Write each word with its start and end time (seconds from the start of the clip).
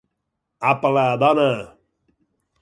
Àpala, 0.69 1.03
dona! 1.25 1.47